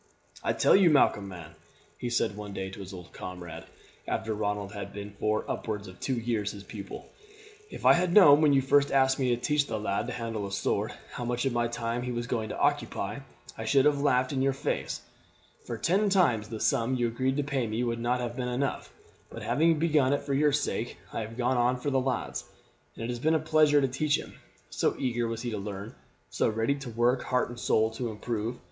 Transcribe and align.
"I 0.43 0.53
tell 0.53 0.75
you, 0.75 0.89
Malcolm, 0.89 1.27
man," 1.27 1.51
he 1.99 2.09
said 2.09 2.35
one 2.35 2.53
day 2.53 2.71
to 2.71 2.79
his 2.79 2.91
old 2.91 3.13
comrade, 3.13 3.65
after 4.07 4.33
Ronald 4.33 4.71
had 4.71 4.91
been 4.93 5.11
for 5.19 5.45
upwards 5.47 5.87
of 5.87 5.99
two 5.99 6.15
years 6.15 6.53
his 6.53 6.63
pupil, 6.63 7.07
"if 7.69 7.85
I 7.85 7.93
had 7.93 8.11
known, 8.11 8.41
when 8.41 8.51
you 8.51 8.63
first 8.63 8.91
asked 8.91 9.19
me 9.19 9.29
to 9.29 9.39
teach 9.39 9.67
the 9.67 9.79
lad 9.79 10.07
to 10.07 10.13
handle 10.13 10.47
a 10.47 10.51
sword, 10.51 10.91
how 11.11 11.23
much 11.23 11.45
of 11.45 11.53
my 11.53 11.67
time 11.67 12.01
he 12.01 12.11
was 12.11 12.25
going 12.25 12.49
to 12.49 12.57
occupy, 12.57 13.19
I 13.55 13.65
should 13.65 13.85
have 13.85 14.01
laughed 14.01 14.33
in 14.33 14.41
your 14.41 14.53
face, 14.53 15.01
for 15.67 15.77
ten 15.77 16.09
times 16.09 16.49
the 16.49 16.59
sum 16.59 16.95
you 16.95 17.05
agreed 17.05 17.37
to 17.37 17.43
pay 17.43 17.67
me 17.67 17.83
would 17.83 17.99
not 17.99 18.21
have 18.21 18.35
been 18.35 18.47
enough; 18.49 18.91
but, 19.29 19.43
having 19.43 19.77
begun 19.77 20.13
it 20.13 20.23
for 20.23 20.33
your 20.33 20.51
sake, 20.51 20.97
I 21.13 21.21
have 21.21 21.37
gone 21.37 21.57
on 21.57 21.77
for 21.79 21.91
the 21.91 22.01
lad's. 22.01 22.43
It 22.95 23.07
has 23.09 23.19
been 23.19 23.35
a 23.35 23.39
pleasure 23.39 23.79
to 23.81 23.87
teach 23.87 24.17
him, 24.17 24.33
so 24.71 24.95
eager 24.97 25.27
was 25.27 25.43
he 25.43 25.51
to 25.51 25.59
learn 25.59 25.93
so 26.31 26.49
ready 26.49 26.73
to 26.73 26.89
work 26.89 27.21
heart 27.25 27.49
and 27.49 27.59
soul 27.59 27.91
to 27.91 28.09
improve. 28.09 28.57